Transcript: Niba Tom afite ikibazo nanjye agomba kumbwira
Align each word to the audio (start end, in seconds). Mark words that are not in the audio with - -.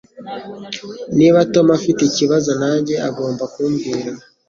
Niba 1.17 1.39
Tom 1.53 1.67
afite 1.77 2.01
ikibazo 2.05 2.51
nanjye 2.61 2.93
agomba 3.07 3.43
kumbwira 3.53 4.11